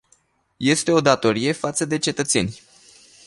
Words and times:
Este 0.59 0.91
o 0.91 0.99
datorie 1.01 1.51
față 1.51 1.85
de 1.85 1.97
cetățeni. 1.97 2.61